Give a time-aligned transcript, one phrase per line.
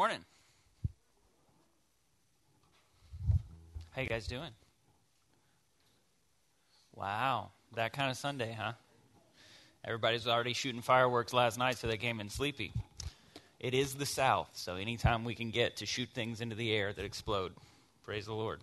[0.00, 0.24] Morning.
[3.90, 4.48] How you guys doing?
[6.94, 8.72] Wow, that kind of Sunday, huh?
[9.84, 12.72] Everybody's already shooting fireworks last night, so they came in sleepy.
[13.58, 16.94] It is the South, so anytime we can get to shoot things into the air
[16.94, 17.52] that explode,
[18.02, 18.60] praise the Lord.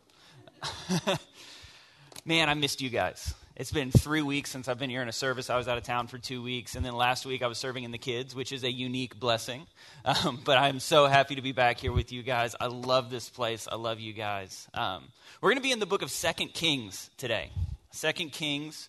[2.26, 3.36] Man, I missed you guys.
[3.60, 5.50] It's been three weeks since I've been here in a service.
[5.50, 7.86] I was out of town for two weeks, and then last week I was serving
[7.86, 9.66] in the kids, which is a unique blessing.
[10.06, 12.56] Um, but I'm so happy to be back here with you guys.
[12.62, 13.68] I love this place.
[13.70, 14.66] I love you guys.
[14.74, 15.04] Um,
[15.42, 17.50] we're going to be in the book of Second Kings today.
[17.92, 18.88] Second Kings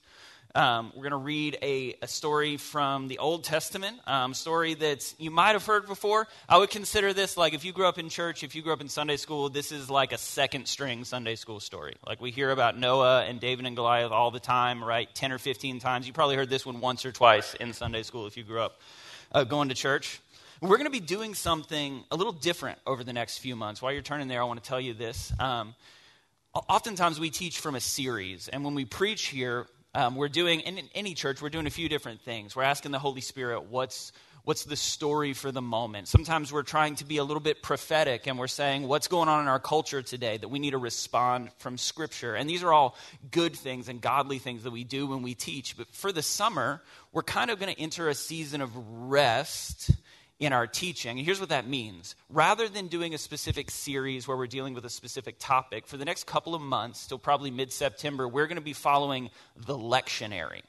[0.55, 5.15] um, we're going to read a, a, story from the Old Testament, um, story that
[5.19, 6.27] you might have heard before.
[6.48, 8.80] I would consider this like if you grew up in church, if you grew up
[8.80, 11.97] in Sunday school, this is like a second string Sunday school story.
[12.06, 15.12] Like we hear about Noah and David and Goliath all the time, right?
[15.15, 16.06] 10 or 15 times.
[16.06, 18.80] You probably heard this one once or twice in Sunday school if you grew up
[19.33, 20.20] uh, going to church.
[20.61, 23.80] We're going to be doing something a little different over the next few months.
[23.80, 25.33] While you're turning there, I want to tell you this.
[25.39, 25.75] Um,
[26.55, 30.81] oftentimes we teach from a series, and when we preach here, um, we're doing, in
[30.94, 32.55] any church, we're doing a few different things.
[32.55, 34.12] We're asking the Holy Spirit, what's,
[34.45, 36.08] what's the story for the moment?
[36.08, 39.42] Sometimes we're trying to be a little bit prophetic and we're saying, what's going on
[39.42, 42.34] in our culture today that we need to respond from Scripture?
[42.34, 42.97] And these are all
[43.30, 45.77] good things and godly things that we do when we teach.
[45.77, 49.91] But for the summer, we're kind of going to enter a season of rest
[50.39, 51.19] in our teaching.
[51.19, 52.14] And here's what that means.
[52.28, 56.05] Rather than doing a specific series where we're dealing with a specific topic, for the
[56.05, 60.62] next couple of months, till probably mid September, we're going to be following the lectionary.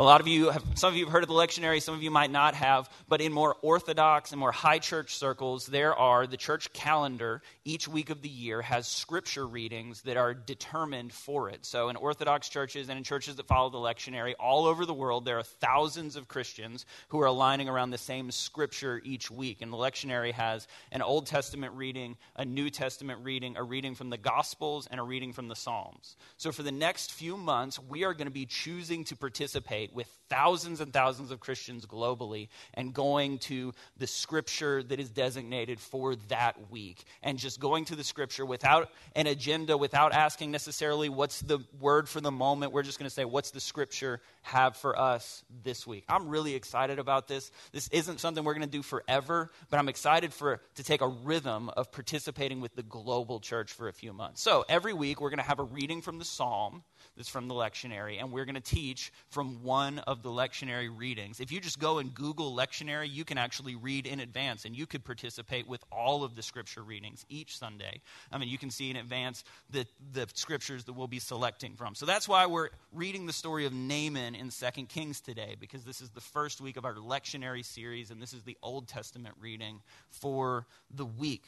[0.00, 2.04] A lot of you have, some of you have heard of the lectionary, some of
[2.04, 6.24] you might not have, but in more orthodox and more high church circles, there are
[6.24, 11.50] the church calendar each week of the year has scripture readings that are determined for
[11.50, 11.66] it.
[11.66, 15.24] So in orthodox churches and in churches that follow the lectionary all over the world,
[15.24, 19.62] there are thousands of Christians who are aligning around the same scripture each week.
[19.62, 24.10] And the lectionary has an Old Testament reading, a New Testament reading, a reading from
[24.10, 26.14] the Gospels, and a reading from the Psalms.
[26.36, 30.08] So for the next few months, we are going to be choosing to participate with
[30.28, 36.16] thousands and thousands of Christians globally and going to the scripture that is designated for
[36.28, 41.40] that week and just going to the scripture without an agenda, without asking necessarily what's
[41.40, 42.72] the word for the moment.
[42.72, 46.04] We're just going to say, what's the scripture have for us this week?
[46.08, 47.50] I'm really excited about this.
[47.72, 51.08] This isn't something we're going to do forever, but I'm excited for to take a
[51.08, 54.42] rhythm of participating with the global church for a few months.
[54.42, 56.82] So every week we're going to have a reading from the psalm
[57.18, 61.40] that's from the lectionary, and we're going to teach from one of the lectionary readings.
[61.40, 64.86] If you just go and Google lectionary, you can actually read in advance, and you
[64.86, 68.02] could participate with all of the scripture readings each Sunday.
[68.30, 71.96] I mean, you can see in advance the, the scriptures that we'll be selecting from.
[71.96, 76.00] So that's why we're reading the story of Naaman in Second Kings today, because this
[76.00, 79.80] is the first week of our lectionary series, and this is the Old Testament reading
[80.08, 81.42] for the week.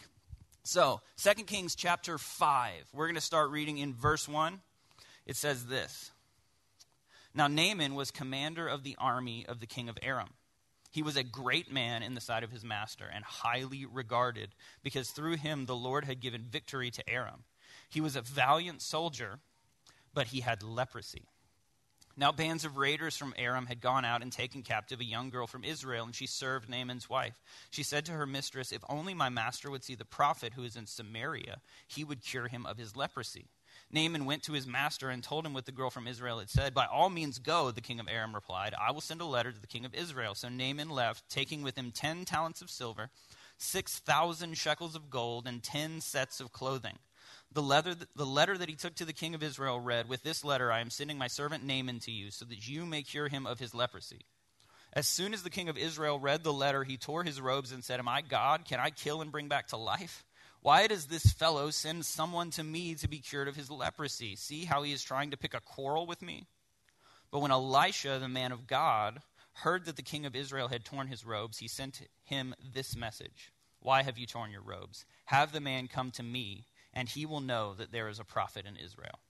[0.65, 2.73] So, Second Kings chapter 5.
[2.93, 4.61] We're going to start reading in verse 1
[5.27, 6.11] it says this
[7.35, 10.31] Now Naaman was commander of the army of the king of Aram.
[10.93, 14.51] He was a great man in the sight of his master and highly regarded,
[14.83, 17.45] because through him the Lord had given victory to Aram.
[17.89, 19.39] He was a valiant soldier,
[20.13, 21.29] but he had leprosy.
[22.17, 25.47] Now, bands of raiders from Aram had gone out and taken captive a young girl
[25.47, 27.41] from Israel, and she served Naaman's wife.
[27.71, 30.77] She said to her mistress, If only my master would see the prophet who is
[30.77, 33.47] in Samaria, he would cure him of his leprosy.
[33.93, 36.75] Naaman went to his master and told him what the girl from Israel had said.
[36.75, 38.75] By all means, go, the king of Aram replied.
[38.81, 40.35] I will send a letter to the king of Israel.
[40.35, 43.11] So Naaman left, taking with him ten talents of silver,
[43.59, 46.99] six thousand shekels of gold, and ten sets of clothing.
[47.53, 50.45] The letter, the letter that he took to the king of Israel read, With this
[50.45, 53.45] letter I am sending my servant Naaman to you, so that you may cure him
[53.45, 54.21] of his leprosy.
[54.93, 57.85] As soon as the king of Israel read the letter, he tore his robes and
[57.85, 58.65] said, Am I God?
[58.65, 60.25] Can I kill and bring back to life?
[60.63, 64.37] Why does this fellow send someone to me to be cured of his leprosy?
[64.37, 66.47] See how he is trying to pick a quarrel with me?
[67.31, 71.07] But when Elisha, the man of God, heard that the king of Israel had torn
[71.07, 75.07] his robes, he sent him this message Why have you torn your robes?
[75.27, 78.67] Have the man come to me, and he will know that there is a prophet
[78.67, 79.21] in Israel.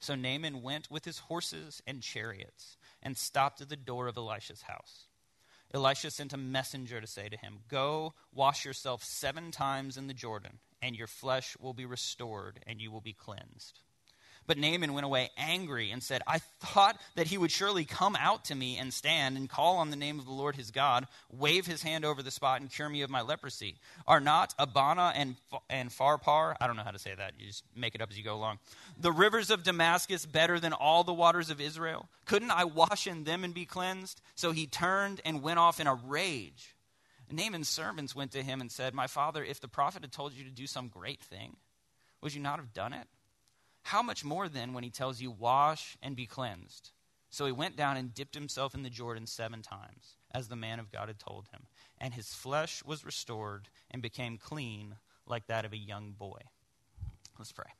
[0.00, 4.62] So Naaman went with his horses and chariots and stopped at the door of Elisha's
[4.62, 5.06] house.
[5.74, 10.14] Elisha sent a messenger to say to him, Go wash yourself seven times in the
[10.14, 13.80] Jordan, and your flesh will be restored, and you will be cleansed.
[14.46, 18.46] But Naaman went away angry and said, I thought that he would surely come out
[18.46, 21.66] to me and stand and call on the name of the Lord his God, wave
[21.66, 23.76] his hand over the spot, and cure me of my leprosy.
[24.06, 25.36] Are not Abana and,
[25.70, 28.18] and Pharpar, I don't know how to say that, you just make it up as
[28.18, 28.58] you go along,
[28.98, 32.08] the rivers of Damascus better than all the waters of Israel?
[32.26, 34.20] Couldn't I wash in them and be cleansed?
[34.34, 36.74] So he turned and went off in a rage.
[37.30, 40.44] Naaman's servants went to him and said, My father, if the prophet had told you
[40.44, 41.56] to do some great thing,
[42.20, 43.08] would you not have done it?
[43.84, 46.90] How much more then when he tells you, Wash and be cleansed?
[47.30, 50.78] So he went down and dipped himself in the Jordan seven times, as the man
[50.78, 51.66] of God had told him.
[51.98, 54.96] And his flesh was restored and became clean
[55.26, 56.40] like that of a young boy.
[57.38, 57.70] Let's pray.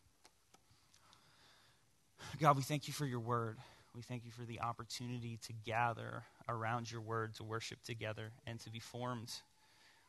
[2.41, 3.59] God, we thank you for your word.
[3.95, 8.61] We thank you for the opportunity to gather around your word, to worship together, and
[8.61, 9.33] to be formed.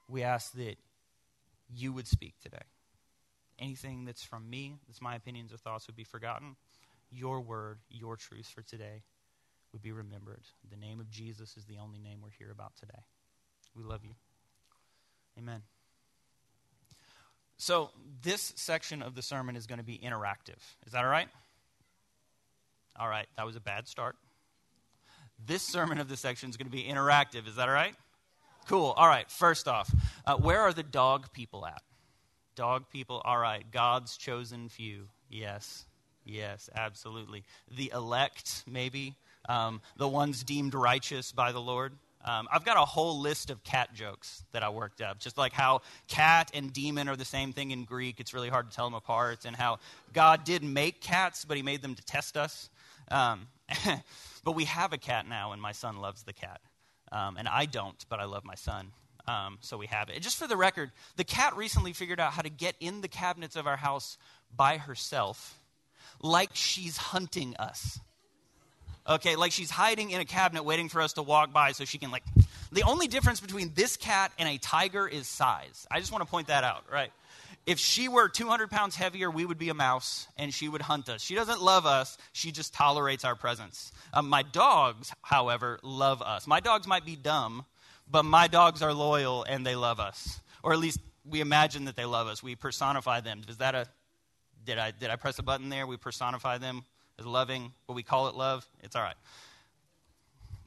[0.09, 0.75] We ask that
[1.73, 2.65] you would speak today.
[3.59, 6.55] Anything that's from me, that's my opinions or thoughts, would be forgotten.
[7.11, 9.03] Your word, your truth for today
[9.71, 10.41] would be remembered.
[10.69, 13.03] The name of Jesus is the only name we're here about today.
[13.75, 14.15] We love you.
[15.37, 15.61] Amen.
[17.57, 17.91] So,
[18.21, 20.59] this section of the sermon is going to be interactive.
[20.85, 21.29] Is that all right?
[22.97, 24.15] All right, that was a bad start.
[25.45, 27.47] This sermon of this section is going to be interactive.
[27.47, 27.95] Is that all right?
[28.67, 28.93] Cool.
[28.97, 29.93] All right, first off,
[30.25, 31.81] uh, where are the dog people at?
[32.55, 33.63] Dog people, all right.
[33.71, 35.07] God's chosen few.
[35.29, 35.85] Yes,
[36.23, 37.43] yes, absolutely.
[37.75, 39.15] The elect, maybe.
[39.47, 41.93] Um, the ones deemed righteous by the Lord.
[42.23, 45.53] Um, I've got a whole list of cat jokes that I worked up, just like
[45.53, 48.19] how cat and demon are the same thing in Greek.
[48.19, 49.77] It's really hard to tell them apart, and how
[50.11, 52.69] God did make cats, but He made them to test us.
[53.11, 53.47] Um,
[54.43, 56.61] but we have a cat now, and my son loves the cat.
[57.11, 58.91] Um, and I don't, but I love my son.
[59.27, 60.15] Um, so we have it.
[60.15, 63.07] And just for the record, the cat recently figured out how to get in the
[63.07, 64.17] cabinets of our house
[64.55, 65.59] by herself,
[66.21, 67.99] like she's hunting us.
[69.07, 71.97] Okay, like she's hiding in a cabinet waiting for us to walk by so she
[71.97, 72.23] can, like.
[72.71, 75.87] The only difference between this cat and a tiger is size.
[75.89, 77.11] I just want to point that out, right?
[77.65, 81.09] if she were 200 pounds heavier, we would be a mouse and she would hunt
[81.09, 81.21] us.
[81.21, 83.91] She doesn't love us, she just tolerates our presence.
[84.13, 86.47] Um, my dogs, however, love us.
[86.47, 87.65] My dogs might be dumb,
[88.09, 90.39] but my dogs are loyal and they love us.
[90.63, 92.41] Or at least we imagine that they love us.
[92.41, 93.41] We personify them.
[93.47, 93.87] Is that a.
[94.65, 95.85] Did I, did I press a button there?
[95.85, 96.85] We personify them
[97.19, 98.67] as loving, but we call it love?
[98.83, 99.15] It's all right.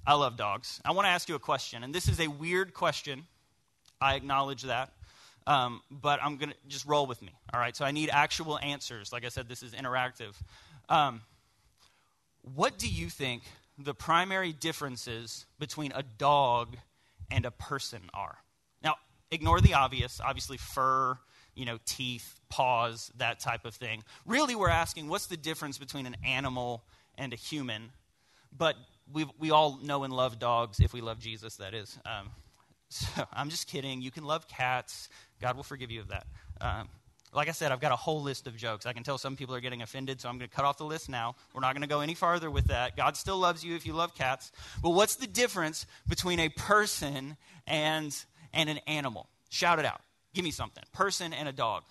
[0.07, 0.81] I love dogs.
[0.85, 3.27] I want to ask you a question, and this is a weird question.
[4.01, 4.93] I acknowledge that.
[5.47, 7.33] Um, but I'm going to just roll with me.
[7.53, 7.75] All right.
[7.75, 9.13] So I need actual answers.
[9.13, 10.35] Like I said, this is interactive.
[10.91, 11.23] Um,
[12.55, 13.43] what do you think
[13.79, 16.77] the primary differences between a dog
[17.31, 18.39] and a person are?
[18.83, 18.97] Now,
[19.31, 20.21] ignore the obvious.
[20.25, 21.19] Obviously, fur,
[21.55, 24.03] you know, teeth, paws, that type of thing.
[24.27, 26.85] Really, we're asking what's the difference between an animal
[27.17, 27.91] and a human?
[28.57, 28.77] But
[29.13, 31.99] we we all know and love dogs if we love Jesus, that is.
[32.05, 32.31] Um,
[32.89, 34.01] so I'm just kidding.
[34.01, 35.09] You can love cats.
[35.41, 36.27] God will forgive you of that.
[36.61, 36.89] Um,
[37.33, 38.87] like I said, I've got a whole list of jokes.
[38.87, 40.85] I can tell some people are getting offended, so I'm going to cut off the
[40.85, 41.37] list now.
[41.53, 42.97] We're not going to go any farther with that.
[42.97, 44.53] God still loves you if you love cats.
[44.83, 47.37] But what's the difference between a person
[47.67, 48.17] and,
[48.53, 49.29] and an animal?
[49.51, 50.01] Shout it out.
[50.35, 50.85] Give me something.
[50.93, 51.85] Person and a dog.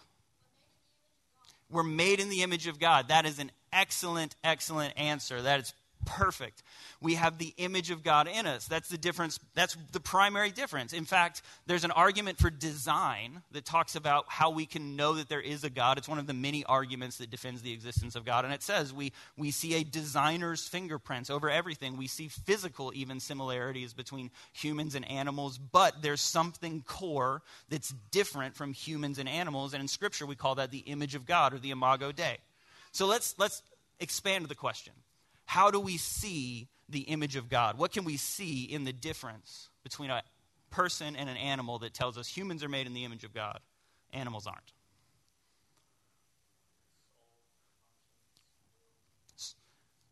[1.70, 3.10] We're made in the image of God.
[3.10, 5.42] That is an excellent, excellent answer.
[5.42, 5.74] That is
[6.08, 6.64] perfect.
[7.02, 8.66] We have the image of God in us.
[8.66, 9.40] That's the difference.
[9.54, 10.94] That's the primary difference.
[10.94, 15.28] In fact, there's an argument for design that talks about how we can know that
[15.30, 15.98] there is a God.
[15.98, 18.46] It's one of the many arguments that defends the existence of God.
[18.46, 21.98] And it says we, we see a designer's fingerprints over everything.
[21.98, 28.56] We see physical, even similarities between humans and animals, but there's something core that's different
[28.56, 29.74] from humans and animals.
[29.74, 32.38] And in Scripture, we call that the image of God or the imago Dei.
[32.94, 33.62] So let's, let's
[34.00, 34.94] expand the question
[35.48, 37.78] how do we see the image of God?
[37.78, 40.22] What can we see in the difference between a
[40.70, 43.60] person and an animal that tells us humans are made in the image of God,
[44.14, 44.74] animals aren't?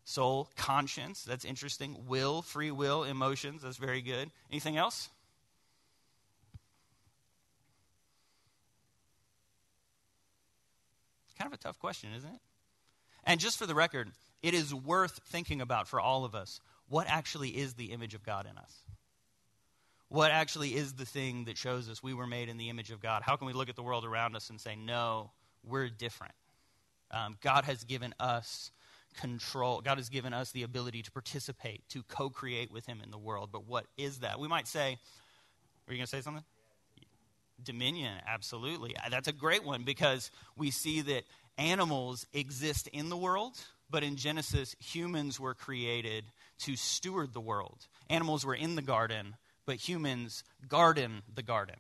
[0.06, 1.98] Soul, conscience, that's interesting.
[2.08, 4.32] Will, free will, emotions, that's very good.
[4.50, 5.10] Anything else?
[11.38, 12.40] Kind of a tough question, isn't it?
[13.26, 14.12] And just for the record,
[14.46, 18.24] it is worth thinking about for all of us what actually is the image of
[18.24, 18.72] God in us?
[20.10, 23.02] What actually is the thing that shows us we were made in the image of
[23.02, 23.24] God?
[23.24, 25.32] How can we look at the world around us and say, no,
[25.64, 26.36] we're different?
[27.10, 28.70] Um, God has given us
[29.16, 29.82] control.
[29.82, 33.18] God has given us the ability to participate, to co create with Him in the
[33.18, 33.50] world.
[33.52, 34.40] But what is that?
[34.40, 35.00] We might say,
[35.88, 36.44] were you going to say something?
[37.64, 38.96] Dominion, absolutely.
[39.10, 41.24] That's a great one because we see that
[41.58, 43.58] animals exist in the world,
[43.90, 46.26] but in Genesis, humans were created
[46.60, 47.88] to steward the world.
[48.10, 51.76] Animals were in the garden, but humans garden the garden.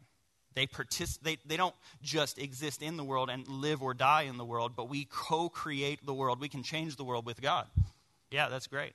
[0.54, 4.38] They, partic- they, they don't just exist in the world and live or die in
[4.38, 6.40] the world, but we co create the world.
[6.40, 7.68] We can change the world with God.
[8.32, 8.94] Yeah, that's great.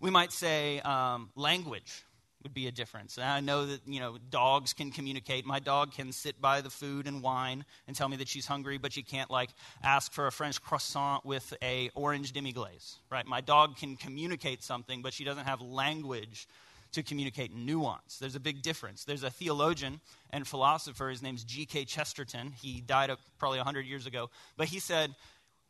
[0.00, 2.04] We might say um, language.
[2.44, 3.16] Would be a difference.
[3.16, 5.46] And I know that, you know, dogs can communicate.
[5.46, 8.76] My dog can sit by the food and whine and tell me that she's hungry,
[8.76, 9.48] but she can't like
[9.82, 13.26] ask for a French croissant with a orange demi-glace, right?
[13.26, 16.46] My dog can communicate something, but she doesn't have language
[16.92, 18.18] to communicate nuance.
[18.18, 19.04] There's a big difference.
[19.04, 21.86] There's a theologian and philosopher, his name's G.K.
[21.86, 22.52] Chesterton.
[22.52, 25.14] He died probably 100 years ago, but he said,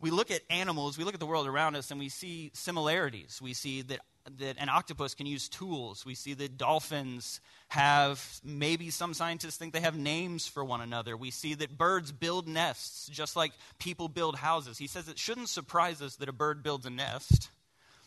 [0.01, 3.41] we look at animals, we look at the world around us, and we see similarities.
[3.41, 4.01] We see that
[4.39, 6.07] that an octopus can use tools.
[6.07, 11.17] We see that dolphins have, maybe some scientists think they have names for one another.
[11.17, 14.79] We see that birds build nests just like people build houses.
[14.79, 17.51] He says it shouldn't surprise us that a bird builds a nest.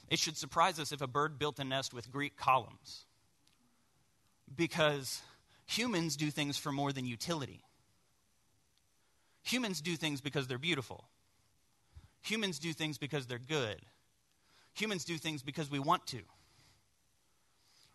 [0.10, 3.06] It should surprise us if a bird built a nest with Greek columns.
[4.56, 5.22] Because
[5.68, 7.62] humans do things for more than utility.
[9.44, 11.08] Humans do things because they're beautiful.
[12.22, 13.82] Humans do things because they're good
[14.78, 16.20] humans do things because we want to.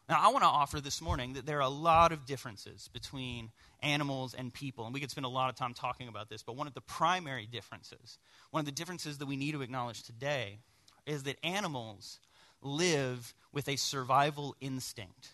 [0.09, 3.51] Now, I want to offer this morning that there are a lot of differences between
[3.83, 6.57] animals and people, and we could spend a lot of time talking about this, but
[6.57, 8.19] one of the primary differences,
[8.51, 10.59] one of the differences that we need to acknowledge today,
[11.07, 12.19] is that animals
[12.61, 15.31] live with a survival instinct.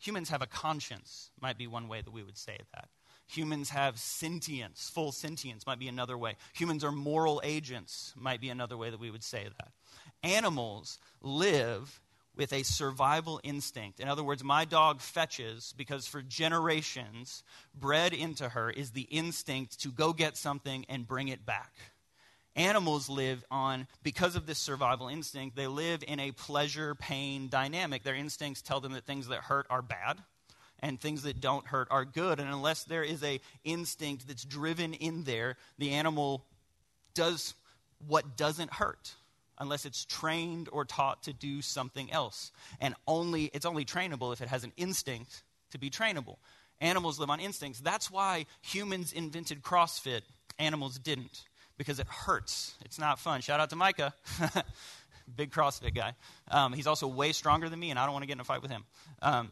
[0.00, 2.88] Humans have a conscience, might be one way that we would say that.
[3.28, 6.36] Humans have sentience, full sentience, might be another way.
[6.54, 9.72] Humans are moral agents, might be another way that we would say that
[10.22, 12.00] animals live
[12.34, 14.00] with a survival instinct.
[14.00, 17.42] In other words, my dog fetches because for generations,
[17.74, 21.72] bred into her is the instinct to go get something and bring it back.
[22.54, 28.02] Animals live on, because of this survival instinct, they live in a pleasure pain dynamic.
[28.02, 30.18] Their instincts tell them that things that hurt are bad
[30.80, 32.40] and things that don't hurt are good.
[32.40, 36.44] And unless there is a instinct that's driven in there, the animal
[37.14, 37.54] does
[38.06, 39.14] what doesn't hurt
[39.62, 42.50] unless it's trained or taught to do something else.
[42.80, 46.36] And only it's only trainable if it has an instinct to be trainable.
[46.80, 47.78] Animals live on instincts.
[47.78, 50.22] That's why humans invented CrossFit,
[50.58, 51.44] animals didn't,
[51.78, 52.74] because it hurts.
[52.84, 53.40] It's not fun.
[53.40, 54.12] Shout out to Micah,
[55.36, 56.14] big CrossFit guy.
[56.50, 58.44] Um, he's also way stronger than me, and I don't want to get in a
[58.44, 58.84] fight with him.
[59.22, 59.50] Um,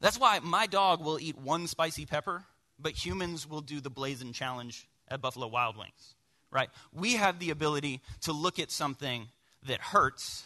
[0.00, 2.42] that's why my dog will eat one spicy pepper,
[2.78, 6.14] but humans will do the blazing challenge at Buffalo Wild Wings
[6.50, 6.70] right?
[6.92, 9.28] We have the ability to look at something
[9.66, 10.44] that hurts,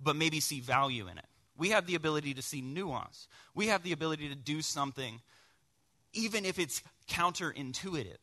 [0.00, 1.24] but maybe see value in it.
[1.56, 3.26] We have the ability to see nuance.
[3.54, 5.20] We have the ability to do something,
[6.12, 8.16] even if it's counterintuitive,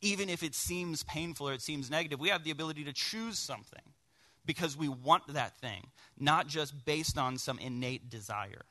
[0.00, 2.18] even if it seems painful or it seems negative.
[2.18, 3.82] We have the ability to choose something
[4.46, 5.86] because we want that thing,
[6.18, 8.62] not just based on some innate desire.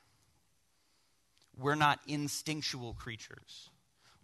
[1.56, 3.70] We're not instinctual creatures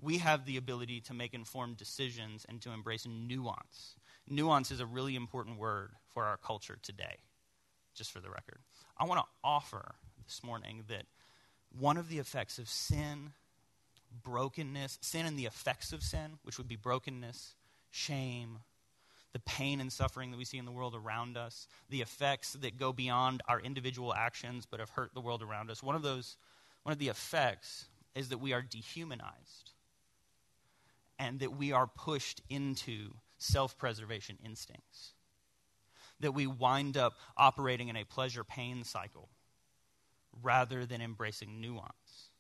[0.01, 3.97] we have the ability to make informed decisions and to embrace nuance.
[4.29, 7.17] Nuance is a really important word for our culture today,
[7.95, 8.59] just for the record.
[8.99, 9.95] I want to offer
[10.27, 11.05] this morning that
[11.79, 13.33] one of the effects of sin,
[14.23, 17.55] brokenness, sin and the effects of sin, which would be brokenness,
[17.91, 18.59] shame,
[19.33, 22.79] the pain and suffering that we see in the world around us, the effects that
[22.79, 25.83] go beyond our individual actions but have hurt the world around us.
[25.83, 26.37] One of those,
[26.83, 29.73] one of the effects is that we are dehumanized
[31.19, 35.13] and that we are pushed into self preservation instincts.
[36.21, 39.29] That we wind up operating in a pleasure pain cycle
[40.43, 42.31] rather than embracing nuance.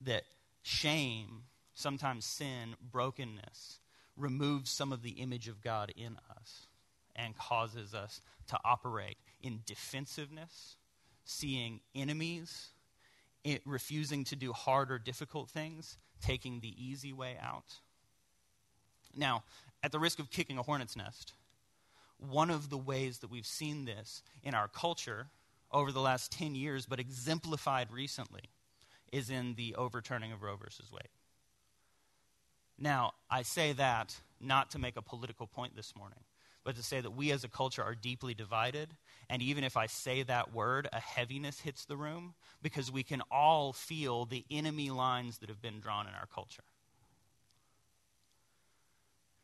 [0.00, 0.24] That
[0.62, 1.44] shame,
[1.74, 3.80] sometimes sin, brokenness,
[4.16, 6.66] removes some of the image of God in us
[7.14, 10.76] and causes us to operate in defensiveness,
[11.24, 12.70] seeing enemies,
[13.64, 17.80] refusing to do hard or difficult things, taking the easy way out
[19.16, 19.44] now,
[19.82, 21.32] at the risk of kicking a hornet's nest,
[22.18, 25.26] one of the ways that we've seen this in our culture
[25.72, 28.42] over the last 10 years, but exemplified recently,
[29.12, 31.08] is in the overturning of Roe versus Wade.
[32.78, 36.20] Now, I say that not to make a political point this morning,
[36.64, 38.88] but to say that we as a culture are deeply divided.
[39.28, 43.22] And even if I say that word, a heaviness hits the room because we can
[43.30, 46.62] all feel the enemy lines that have been drawn in our culture.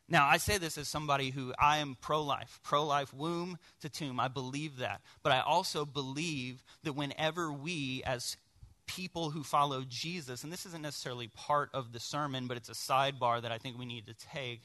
[0.09, 3.89] Now, I say this as somebody who I am pro life, pro life, womb to
[3.89, 4.19] tomb.
[4.19, 5.01] I believe that.
[5.21, 8.37] But I also believe that whenever we, as
[8.85, 12.73] people who follow Jesus, and this isn't necessarily part of the sermon, but it's a
[12.73, 14.61] sidebar that I think we need to take,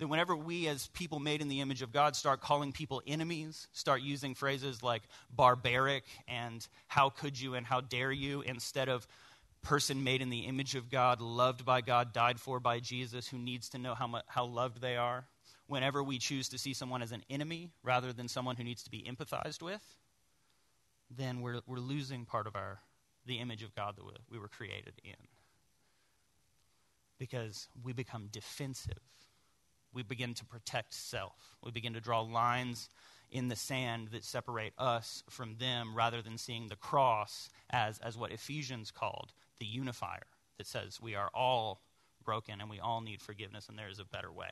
[0.00, 3.68] that whenever we, as people made in the image of God, start calling people enemies,
[3.72, 9.06] start using phrases like barbaric and how could you and how dare you instead of
[9.62, 13.38] person made in the image of God, loved by God, died for by Jesus, who
[13.38, 15.26] needs to know how, how loved they are.
[15.66, 18.90] Whenever we choose to see someone as an enemy rather than someone who needs to
[18.90, 19.82] be empathized with,
[21.16, 22.80] then we're, we're losing part of our
[23.26, 25.14] the image of God that we were created in.
[27.18, 28.98] Because we become defensive.
[29.92, 31.56] We begin to protect self.
[31.62, 32.88] We begin to draw lines
[33.30, 38.16] in the sand that separate us from them rather than seeing the cross as, as
[38.16, 40.26] what Ephesians called the unifier
[40.58, 41.80] that says we are all
[42.24, 44.50] broken and we all need forgiveness and there is a better way.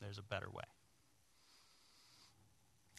[0.00, 0.64] There's a better way.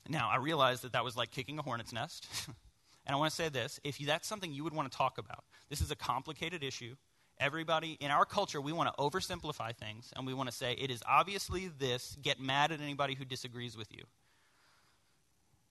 [0.07, 2.27] Now, I realize that that was like kicking a hornet's nest.
[3.05, 5.43] and I want to say this if that's something you would want to talk about,
[5.69, 6.95] this is a complicated issue.
[7.39, 10.91] Everybody in our culture, we want to oversimplify things and we want to say it
[10.91, 12.17] is obviously this.
[12.21, 14.03] Get mad at anybody who disagrees with you.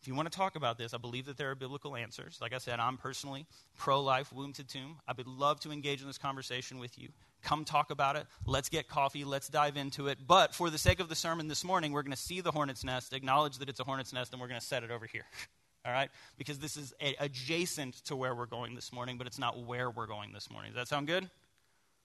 [0.00, 2.38] If you want to talk about this, I believe that there are biblical answers.
[2.40, 4.96] Like I said, I'm personally pro life, womb to tomb.
[5.08, 7.08] I would love to engage in this conversation with you.
[7.42, 8.26] Come talk about it.
[8.46, 9.24] Let's get coffee.
[9.24, 10.18] Let's dive into it.
[10.26, 12.84] But for the sake of the sermon this morning, we're going to see the hornet's
[12.84, 15.24] nest, acknowledge that it's a hornet's nest, and we're going to set it over here.
[15.84, 16.10] All right?
[16.36, 20.06] Because this is adjacent to where we're going this morning, but it's not where we're
[20.06, 20.72] going this morning.
[20.72, 21.28] Does that sound good?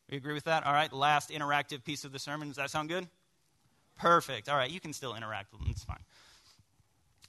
[0.09, 0.65] We agree with that?
[0.65, 2.47] All right, last interactive piece of the sermon.
[2.49, 3.07] Does that sound good?
[3.97, 4.49] Perfect.
[4.49, 5.69] All right, you can still interact with them.
[5.71, 6.03] It's fine.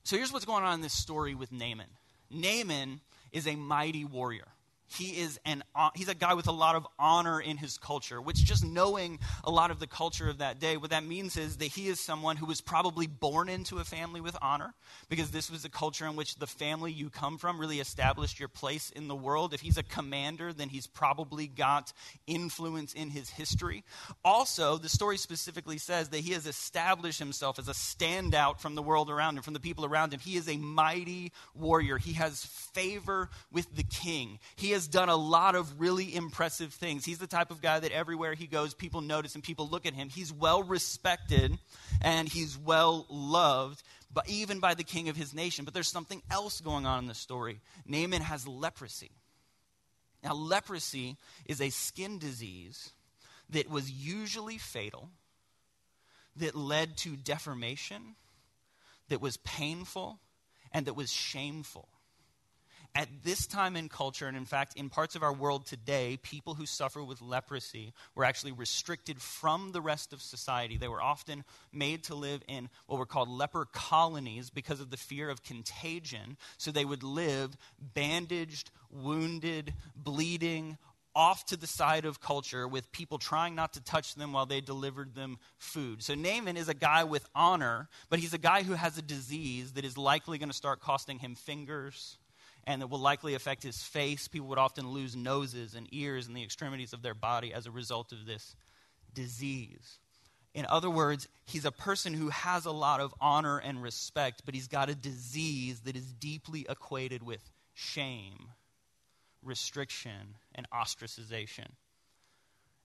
[0.04, 1.88] So here's what's going on in this story with Naaman.
[2.30, 3.00] Naaman
[3.32, 4.46] is a mighty warrior
[4.88, 8.21] he is an uh, he's a guy with a lot of honor in his culture
[8.21, 11.57] which just knowing a lot of the culture of that day what that means is
[11.57, 14.75] that he is someone who was probably born into a family with honor
[15.09, 18.49] because this was a culture in which the family you come from really established your
[18.49, 19.55] place in the world.
[19.55, 21.93] If he's a commander then he's probably got
[22.26, 23.85] influence in his history.
[24.25, 28.83] Also the story specifically says that he has established himself as a standout from the
[28.83, 30.21] world around him from the people around him.
[30.21, 31.99] He is a mighty warrior.
[31.99, 34.38] He has favor with the king.
[34.57, 37.04] He has done a lot of really impressive things.
[37.04, 39.95] He's the type of guy that everywhere he goes, people notice and people look at
[39.95, 40.09] him.
[40.09, 41.59] He's well respected
[42.02, 45.64] and he's well loved, but even by the king of his nation.
[45.64, 47.61] But there's something else going on in the story.
[47.87, 49.12] Naaman has leprosy.
[50.23, 51.16] Now, leprosy
[51.47, 52.91] is a skin disease
[53.50, 55.10] that was usually fatal,
[56.37, 58.17] that led to deformation,
[59.08, 60.19] that was painful,
[60.73, 61.89] and that was shameful
[62.95, 66.54] at this time in culture, and in fact, in parts of our world today, people
[66.54, 70.76] who suffer with leprosy were actually restricted from the rest of society.
[70.76, 74.97] They were often made to live in what were called leper colonies because of the
[74.97, 76.37] fear of contagion.
[76.57, 80.78] So they would live bandaged, wounded, bleeding,
[81.17, 84.61] off to the side of culture with people trying not to touch them while they
[84.61, 86.02] delivered them food.
[86.02, 89.73] So Naaman is a guy with honor, but he's a guy who has a disease
[89.73, 92.19] that is likely going to start costing him fingers
[92.67, 94.29] and it will likely affect his face.
[94.29, 97.71] People would often lose noses and ears and the extremities of their body as a
[97.71, 98.57] result of this
[99.13, 99.99] disease.
[100.55, 104.55] In other words, he's a person who has a lot of honor and respect, but
[104.55, 108.50] he's got a disease that is deeply equated with shame,
[109.43, 111.67] restriction, and ostracization.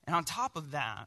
[0.04, 1.06] And on top of that,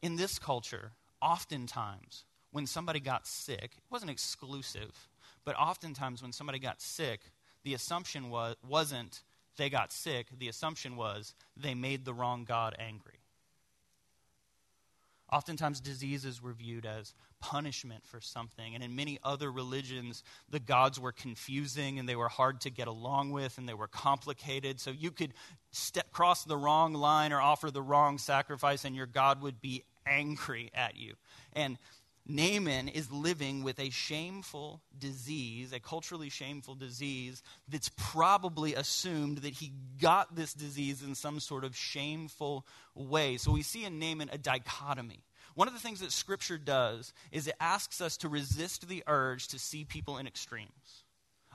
[0.00, 5.08] in this culture, oftentimes when somebody got sick, it wasn't exclusive,
[5.44, 7.20] but oftentimes, when somebody got sick,
[7.64, 9.22] the assumption was, wasn't
[9.56, 13.20] they got sick, the assumption was they made the wrong God angry.
[15.30, 18.74] Oftentimes, diseases were viewed as punishment for something.
[18.74, 22.86] And in many other religions, the gods were confusing and they were hard to get
[22.86, 24.78] along with and they were complicated.
[24.78, 25.32] So you could
[25.70, 29.84] step, cross the wrong line or offer the wrong sacrifice, and your God would be
[30.06, 31.14] angry at you.
[31.54, 31.78] And
[32.26, 39.54] Naaman is living with a shameful disease, a culturally shameful disease, that's probably assumed that
[39.54, 43.36] he got this disease in some sort of shameful way.
[43.38, 45.24] So we see in Naaman a dichotomy.
[45.54, 49.48] One of the things that Scripture does is it asks us to resist the urge
[49.48, 51.01] to see people in extremes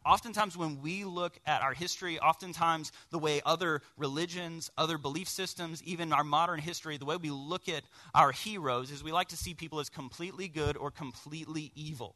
[0.07, 5.83] oftentimes when we look at our history, oftentimes the way other religions, other belief systems,
[5.83, 7.83] even our modern history, the way we look at
[8.15, 12.15] our heroes is we like to see people as completely good or completely evil.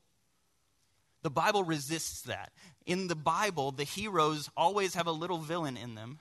[1.24, 2.52] The Bible resists that.
[2.86, 6.20] In the Bible, the heroes always have a little villain in them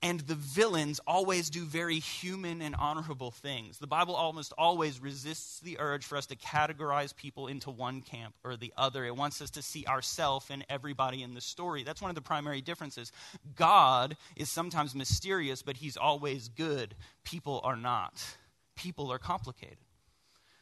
[0.00, 3.78] and the villains always do very human and honorable things.
[3.78, 8.34] The Bible almost always resists the urge for us to categorize people into one camp
[8.44, 9.04] or the other.
[9.04, 11.82] It wants us to see ourselves and everybody in the story.
[11.82, 13.10] That's one of the primary differences.
[13.56, 16.94] God is sometimes mysterious, but he's always good.
[17.24, 18.24] People are not.
[18.76, 19.78] People are complicated.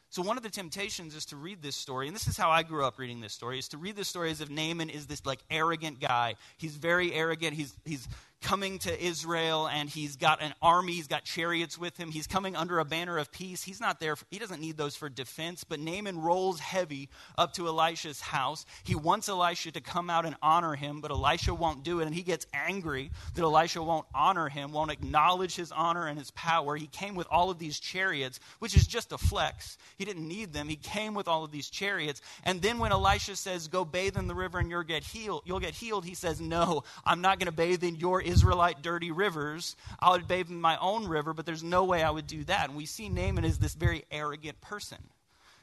[0.09, 2.63] So, one of the temptations is to read this story, and this is how I
[2.63, 5.25] grew up reading this story, is to read this story as if Naaman is this
[5.25, 6.35] like arrogant guy.
[6.57, 7.55] He's very arrogant.
[7.55, 8.07] He's, he's
[8.41, 12.55] coming to Israel and he's got an army, he's got chariots with him, he's coming
[12.55, 13.63] under a banner of peace.
[13.63, 17.53] He's not there, for, he doesn't need those for defense, but Naaman rolls heavy up
[17.53, 18.65] to Elisha's house.
[18.83, 22.15] He wants Elisha to come out and honor him, but Elisha won't do it, and
[22.15, 26.75] he gets angry that Elisha won't honor him, won't acknowledge his honor and his power.
[26.75, 29.77] He came with all of these chariots, which is just a flex.
[29.97, 30.67] He didn't need them.
[30.67, 32.21] He came with all of these chariots.
[32.43, 35.59] And then when Elisha says, Go bathe in the river and you'll get healed, you'll
[35.59, 39.75] get healed, he says, No, I'm not going to bathe in your Israelite dirty rivers.
[39.99, 42.69] I would bathe in my own river, but there's no way I would do that.
[42.69, 44.97] And we see Naaman as this very arrogant person.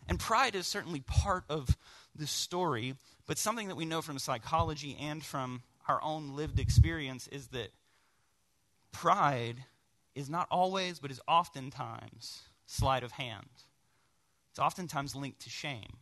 [0.08, 1.76] And pride is certainly part of
[2.14, 2.94] this story,
[3.26, 7.70] but something that we know from psychology and from our own lived experience is that
[8.92, 9.64] pride
[10.14, 13.48] is not always, but is oftentimes sleight of hand.
[14.50, 15.98] It's oftentimes linked to shame.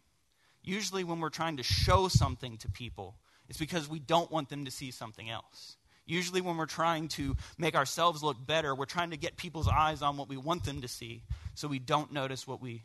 [0.62, 3.16] Usually, when we're trying to show something to people,
[3.48, 5.76] it's because we don't want them to see something else.
[6.04, 10.02] Usually, when we're trying to make ourselves look better, we're trying to get people's eyes
[10.02, 11.22] on what we want them to see
[11.54, 12.84] so we don't notice what we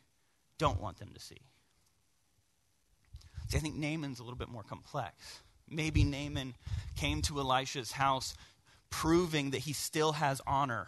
[0.58, 1.42] don't want them to see.
[3.50, 5.42] See, I think Naaman's a little bit more complex.
[5.70, 6.56] Maybe Naaman
[6.96, 8.36] came to Elisha's house
[8.90, 10.88] proving that he still has honor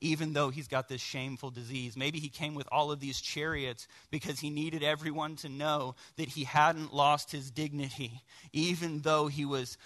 [0.00, 1.96] even though he's got this shameful disease.
[1.96, 6.28] Maybe he came with all of these chariots because he needed everyone to know that
[6.28, 9.76] he hadn't lost his dignity, even though he was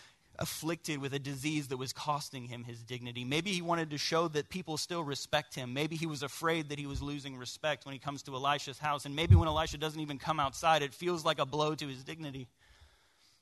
[0.42, 3.24] afflicted with a disease that was costing him his dignity.
[3.24, 5.72] Maybe he wanted to show that people still respect him.
[5.72, 9.06] Maybe he was afraid that he was losing respect when he comes to Elisha's house.
[9.06, 12.02] And maybe when Elisha doesn't even come outside, it feels like a blow to his
[12.02, 12.48] dignity.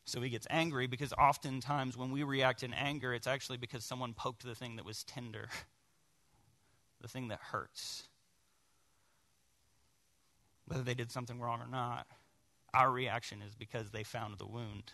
[0.05, 4.13] So he gets angry because oftentimes when we react in anger, it's actually because someone
[4.13, 5.49] poked the thing that was tender,
[7.01, 8.09] the thing that hurts.
[10.67, 12.07] Whether they did something wrong or not,
[12.75, 14.93] our reaction is because they found the wound.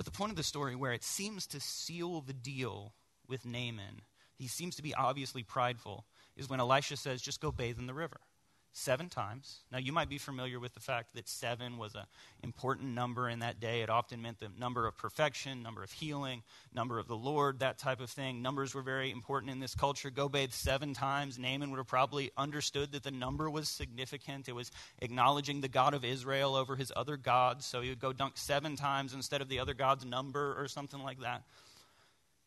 [0.00, 2.94] But the point of the story, where it seems to seal the deal
[3.28, 4.00] with Naaman,
[4.34, 6.06] he seems to be obviously prideful,
[6.38, 8.16] is when Elisha says, just go bathe in the river
[8.72, 9.60] seven times.
[9.72, 12.04] Now, you might be familiar with the fact that seven was an
[12.42, 13.82] important number in that day.
[13.82, 17.78] It often meant the number of perfection, number of healing, number of the Lord, that
[17.78, 18.42] type of thing.
[18.42, 20.10] Numbers were very important in this culture.
[20.10, 21.38] Go bathe seven times.
[21.38, 24.48] Naaman would have probably understood that the number was significant.
[24.48, 27.66] It was acknowledging the God of Israel over his other gods.
[27.66, 31.02] So he would go dunk seven times instead of the other god's number or something
[31.02, 31.42] like that.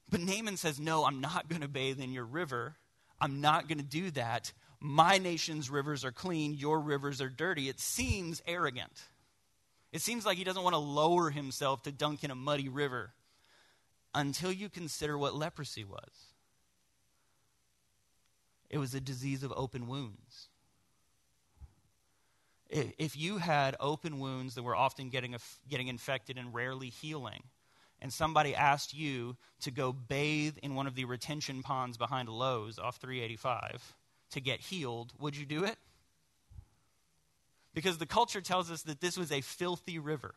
[0.10, 2.76] But Naaman says, No, I'm not going to bathe in your river.
[3.20, 4.52] I'm not going to do that
[4.86, 7.70] my nation's rivers are clean, your rivers are dirty.
[7.70, 9.02] It seems arrogant.
[9.94, 13.14] It seems like he doesn't want to lower himself to dunk in a muddy river
[14.14, 16.12] until you consider what leprosy was.
[18.70, 20.50] It was a disease of open wounds.
[22.70, 25.34] If you had open wounds that were often getting,
[25.70, 27.44] getting infected and rarely healing,
[28.02, 32.80] and somebody asked you to go bathe in one of the retention ponds behind Lowe's
[32.80, 33.96] off 385,
[34.34, 35.78] to get healed, would you do it?
[37.74, 40.36] Because the culture tells us that this was a filthy river.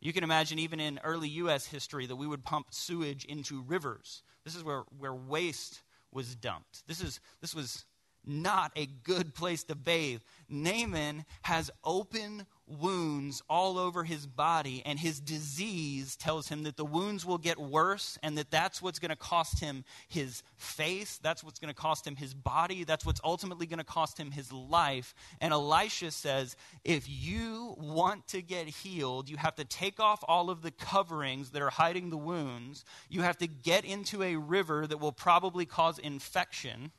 [0.00, 1.66] You can imagine, even in early U.S.
[1.66, 4.22] history, that we would pump sewage into rivers.
[4.44, 5.82] This is where, where waste
[6.12, 6.86] was dumped.
[6.86, 7.84] This, is, this was
[8.24, 10.20] not a good place to bathe.
[10.48, 16.84] Naaman has open wounds all over his body, and his disease tells him that the
[16.84, 21.42] wounds will get worse and that that's what's going to cost him his face, that's
[21.42, 24.52] what's going to cost him his body, that's what's ultimately going to cost him his
[24.52, 25.14] life.
[25.40, 30.50] And Elisha says, if you want to get healed, you have to take off all
[30.50, 34.86] of the coverings that are hiding the wounds, you have to get into a river
[34.86, 36.92] that will probably cause infection.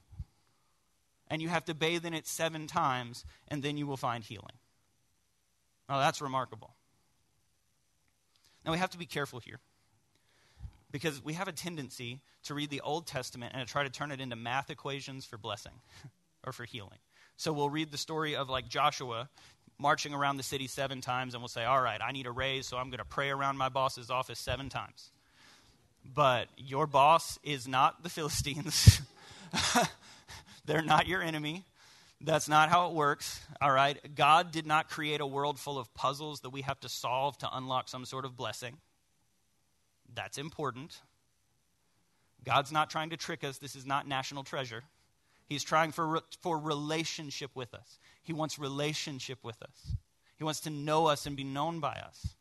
[1.32, 4.58] And you have to bathe in it seven times, and then you will find healing.
[5.89, 6.73] Oh, that's remarkable.
[8.65, 9.60] Now, we have to be careful here
[10.91, 14.12] because we have a tendency to read the Old Testament and to try to turn
[14.12, 15.73] it into math equations for blessing
[16.45, 16.99] or for healing.
[17.38, 19.30] So we'll read the story of like Joshua
[19.78, 22.67] marching around the city seven times and we'll say, All right, I need a raise,
[22.67, 25.12] so I'm going to pray around my boss's office seven times.
[26.06, 29.02] But your boss is not the Philistines,
[30.65, 31.63] they're not your enemy.
[32.21, 33.97] That's not how it works, all right?
[34.13, 37.49] God did not create a world full of puzzles that we have to solve to
[37.51, 38.77] unlock some sort of blessing.
[40.13, 40.99] That's important.
[42.43, 43.58] God's not trying to trick us.
[43.58, 44.84] This is not national treasure.
[45.47, 47.99] He's trying for, for relationship with us.
[48.21, 49.95] He wants relationship with us.
[50.38, 52.36] He wants to know us and be known by us.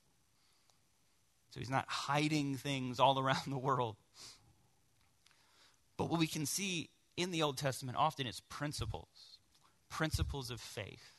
[1.50, 3.96] So he's not hiding things all around the world.
[5.96, 9.06] But what we can see in the Old Testament often is principles
[9.88, 11.12] principles of faith,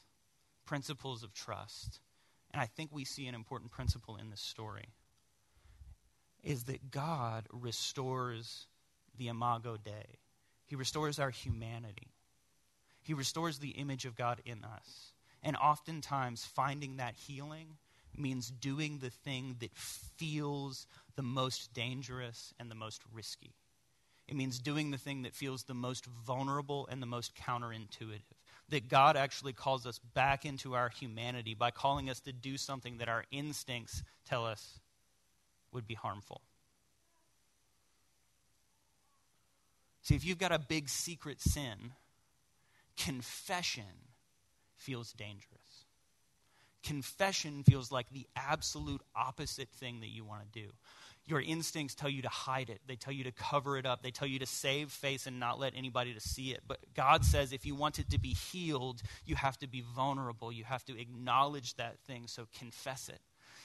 [0.65, 1.99] principles of trust.
[2.51, 4.93] And I think we see an important principle in this story.
[6.43, 8.67] is that God restores
[9.17, 10.19] the imago Dei.
[10.65, 12.13] He restores our humanity.
[13.01, 15.13] He restores the image of God in us.
[15.41, 17.77] And oftentimes, finding that healing
[18.15, 23.55] means doing the thing that feels the most dangerous and the most risky.
[24.27, 28.21] It means doing the thing that feels the most vulnerable and the most counterintuitive.
[28.69, 32.97] That God actually calls us back into our humanity by calling us to do something
[32.99, 34.79] that our instincts tell us
[35.71, 36.41] would be harmful.
[40.01, 41.93] See, if you've got a big secret sin,
[42.97, 43.83] confession
[44.75, 45.85] feels dangerous.
[46.83, 50.69] Confession feels like the absolute opposite thing that you want to do.
[51.29, 52.81] Your instincts tell you to hide it.
[52.87, 54.01] They tell you to cover it up.
[54.01, 56.61] They tell you to save face and not let anybody to see it.
[56.67, 60.51] But God says if you want it to be healed, you have to be vulnerable.
[60.51, 63.21] You have to acknowledge that thing, so confess it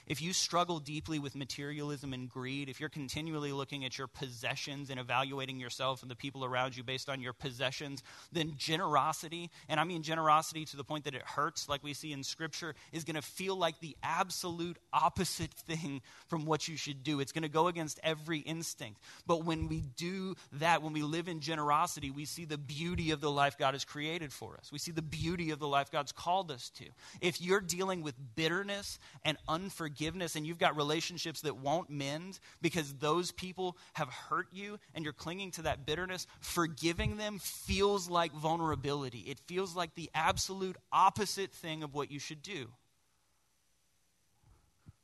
[0.07, 4.91] if you struggle deeply with materialism and greed, if you're continually looking at your possessions
[4.91, 9.81] and evaluating yourself and the people around you based on your possessions, then generosity, and
[9.81, 13.05] I mean generosity to the point that it hurts, like we see in Scripture, is
[13.05, 17.21] going to feel like the absolute opposite thing from what you should do.
[17.21, 19.01] It's going to go against every instinct.
[19.27, 23.21] But when we do that, when we live in generosity, we see the beauty of
[23.21, 24.71] the life God has created for us.
[24.73, 26.85] We see the beauty of the life God's called us to.
[27.21, 32.41] If you're dealing with bitterness and unforgiveness, forgiveness and you've got relationships that won't mend
[32.63, 38.09] because those people have hurt you and you're clinging to that bitterness, forgiving them feels
[38.09, 39.19] like vulnerability.
[39.27, 42.69] It feels like the absolute opposite thing of what you should do.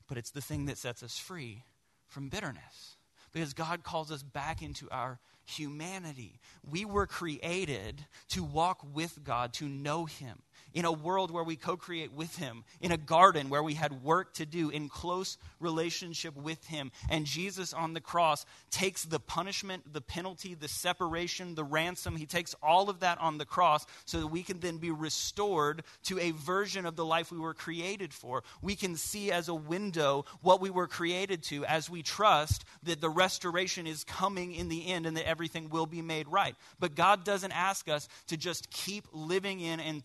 [0.09, 1.63] But it's the thing that sets us free
[2.09, 2.97] from bitterness
[3.35, 6.41] because God calls us back into our humanity.
[6.65, 10.39] We were created to walk with God, to know Him
[10.75, 14.03] in a world where we co create with Him, in a garden where we had
[14.03, 16.91] work to do, in close relationship with Him.
[17.09, 22.17] And Jesus on the cross takes the punishment, the penalty, the separation, the ransom.
[22.17, 25.83] He takes all of that on the cross so that we can then be restored
[26.05, 28.43] to a version of the life we were created for.
[28.63, 33.01] We can see as a window what we were created to as we trust that
[33.01, 36.55] the restoration is coming in the end and that everything will be made right.
[36.79, 40.03] But God doesn't ask us to just keep living in and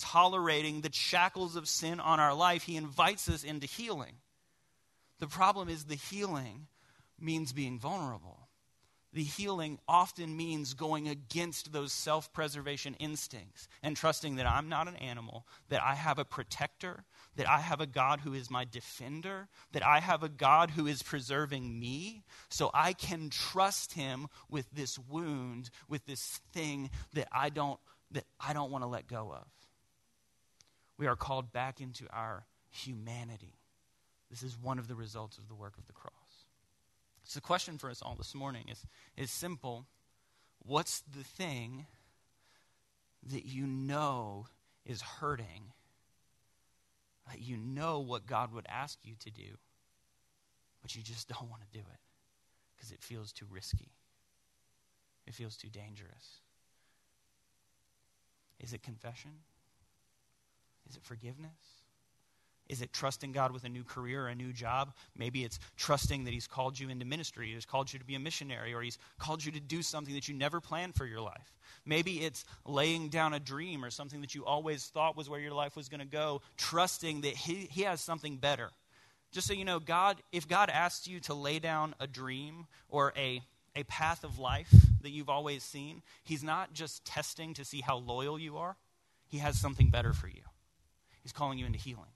[0.56, 4.16] tolerating the shackles of sin on our life, He invites us into healing.
[5.20, 6.68] The problem is the healing
[7.20, 8.46] means being vulnerable
[9.16, 14.90] the healing often means going against those self preservation instincts and trusting that I'm not
[14.90, 17.06] an animal, that I have a protector,
[17.38, 20.86] that I have a God who is my defender, that I have a God who
[20.86, 27.30] is preserving me, so I can trust him with this wound, with this thing that
[27.32, 27.80] I don't
[28.12, 29.48] that I don't want to let go of.
[30.98, 33.60] We are called back into our humanity.
[34.30, 36.14] This is one of the results of the work of the cross.
[37.24, 38.86] So, the question for us all this morning is,
[39.18, 39.88] is simple
[40.60, 41.86] What's the thing
[43.32, 44.48] that you know
[44.86, 45.74] is hurting,
[47.30, 49.58] that you know what God would ask you to do,
[50.82, 52.00] but you just don't want to do it
[52.76, 53.92] because it feels too risky?
[55.28, 56.42] It feels too dangerous.
[58.60, 59.32] Is it confession?
[60.90, 61.52] Is it forgiveness?
[62.68, 64.94] Is it trusting God with a new career, or a new job?
[65.16, 68.20] Maybe it's trusting that He's called you into ministry, He's called you to be a
[68.20, 71.54] missionary, or He's called you to do something that you never planned for your life.
[71.86, 75.54] Maybe it's laying down a dream or something that you always thought was where your
[75.54, 78.72] life was going to go, trusting that he, he has something better.
[79.32, 83.14] Just so you know, God, if God asks you to lay down a dream or
[83.16, 83.44] a,
[83.76, 87.98] a path of life that you've always seen, He's not just testing to see how
[87.98, 88.76] loyal you are,
[89.28, 90.42] He has something better for you.
[91.26, 92.12] He's calling you into healing.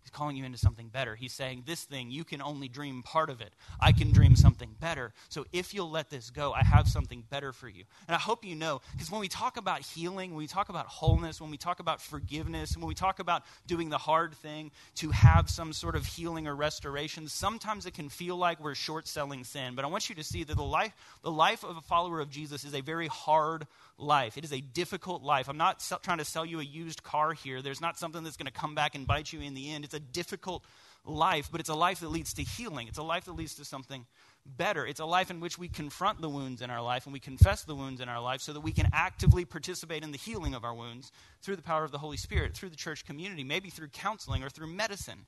[0.00, 1.14] He's calling you into something better.
[1.14, 3.54] He's saying, This thing, you can only dream part of it.
[3.78, 5.12] I can dream something better.
[5.28, 7.84] So if you'll let this go, I have something better for you.
[8.06, 10.86] And I hope you know, because when we talk about healing, when we talk about
[10.86, 14.72] wholeness, when we talk about forgiveness, and when we talk about doing the hard thing
[14.96, 19.08] to have some sort of healing or restoration, sometimes it can feel like we're short
[19.08, 19.74] selling sin.
[19.74, 22.28] But I want you to see that the life, the life of a follower of
[22.28, 24.36] Jesus is a very hard life.
[24.36, 25.48] It is a difficult life.
[25.48, 27.62] I'm not trying to sell you a used car here.
[27.62, 29.84] There's not something that's going to come back and bite you in the end.
[29.84, 30.64] It's a difficult
[31.04, 32.88] life, but it's a life that leads to healing.
[32.88, 34.06] It's a life that leads to something
[34.46, 34.86] better.
[34.86, 37.62] It's a life in which we confront the wounds in our life and we confess
[37.64, 40.64] the wounds in our life so that we can actively participate in the healing of
[40.64, 43.88] our wounds through the power of the Holy Spirit, through the church community, maybe through
[43.88, 45.26] counseling or through medicine.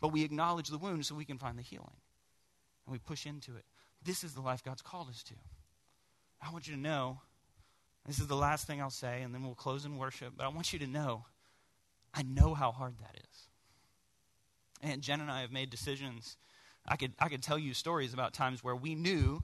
[0.00, 1.96] But we acknowledge the wounds so we can find the healing.
[2.86, 3.64] And we push into it.
[4.04, 5.34] This is the life God's called us to.
[6.44, 7.20] I want you to know
[8.06, 10.34] this is the last thing I'll say, and then we'll close in worship.
[10.36, 11.26] But I want you to know
[12.14, 13.48] I know how hard that is.
[14.82, 16.36] And Jen and I have made decisions
[16.86, 19.42] I could, I could tell you stories about times where we knew,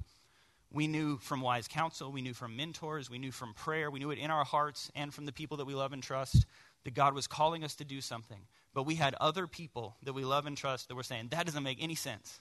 [0.73, 4.11] we knew from wise counsel, we knew from mentors, we knew from prayer, we knew
[4.11, 6.47] it in our hearts and from the people that we love and trust
[6.85, 8.41] that God was calling us to do something.
[8.75, 11.63] But we had other people that we love and trust that were saying, that doesn't
[11.63, 12.41] make any sense.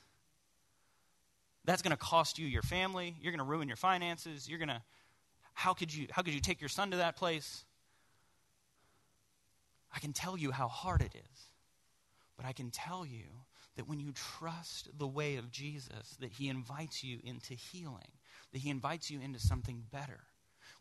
[1.66, 3.16] That's going to cost you your family.
[3.22, 4.48] You're going to ruin your finances.
[4.50, 4.82] You're going to,
[5.58, 7.66] how could you, how could you take your son to that place?
[9.92, 11.42] I can tell you how hard it is.
[12.38, 13.26] But I can tell you
[13.76, 18.12] that when you trust the way of Jesus, that he invites you into healing,
[18.54, 20.20] that he invites you into something better.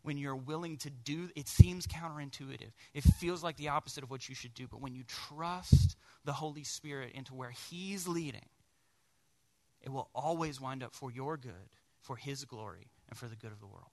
[0.03, 2.71] When you're willing to do, it seems counterintuitive.
[2.93, 4.67] It feels like the opposite of what you should do.
[4.69, 8.45] But when you trust the Holy Spirit into where he's leading,
[9.81, 13.51] it will always wind up for your good, for his glory, and for the good
[13.51, 13.89] of the world.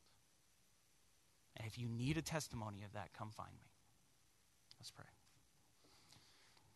[1.56, 3.68] And if you need a testimony of that, come find me.
[4.78, 5.04] Let's pray.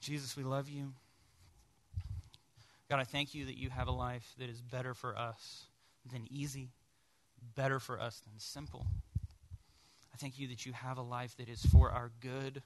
[0.00, 0.92] Jesus, we love you.
[2.88, 5.64] God, I thank you that you have a life that is better for us
[6.10, 6.70] than easy,
[7.54, 8.86] better for us than simple.
[10.14, 12.62] I thank you that you have a life that is for our good,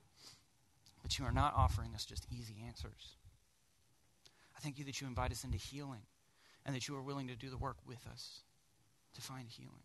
[1.03, 3.17] but you are not offering us just easy answers.
[4.57, 6.03] I thank you that you invite us into healing
[6.65, 8.43] and that you are willing to do the work with us
[9.15, 9.83] to find healing.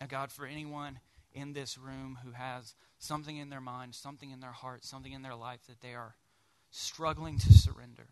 [0.00, 0.98] And God, for anyone
[1.32, 5.22] in this room who has something in their mind, something in their heart, something in
[5.22, 6.14] their life that they are
[6.70, 8.08] struggling to surrender,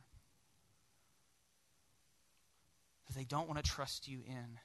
[3.06, 4.58] that they don't want to trust you in.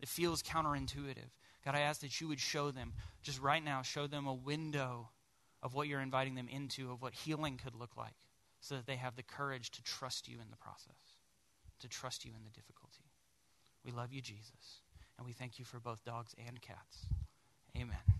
[0.00, 1.30] It feels counterintuitive.
[1.64, 5.08] God, I ask that you would show them, just right now, show them a window
[5.62, 8.14] of what you're inviting them into, of what healing could look like,
[8.60, 11.16] so that they have the courage to trust you in the process,
[11.80, 13.10] to trust you in the difficulty.
[13.84, 14.82] We love you, Jesus,
[15.18, 17.06] and we thank you for both dogs and cats.
[17.76, 18.17] Amen.